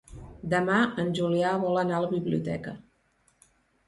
[0.51, 2.73] Demà en Julià vol anar a la biblioteca.